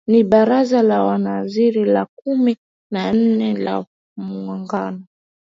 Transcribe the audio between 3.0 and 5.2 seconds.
nne la Muungano